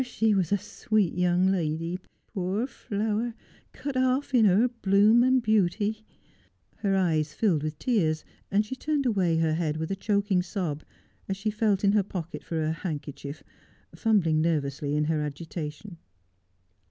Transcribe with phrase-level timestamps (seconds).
[0.01, 1.99] Ah, she was a sweet young lady,
[2.33, 3.35] poor flower,
[3.71, 6.03] cut off in her bloom and beauty.'
[6.77, 11.51] Her eyes filled with tears, and she turned away her head with a choking sobas&he
[11.51, 13.43] felt in her pocket for her handkerchief,
[13.93, 15.99] fumbling nervously in her agitation.